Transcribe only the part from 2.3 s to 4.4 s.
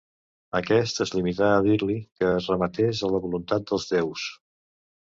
es remetés a la voluntat dels déus